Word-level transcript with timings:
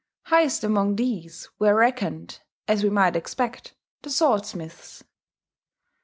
Highest 0.23 0.63
among 0.63 0.95
these 0.95 1.47
were 1.59 1.75
reckoned, 1.75 2.39
as 2.67 2.83
we 2.83 2.89
might 2.89 3.15
expect, 3.15 3.75
the 4.01 4.09
sword 4.09 4.47
smiths. 4.47 5.03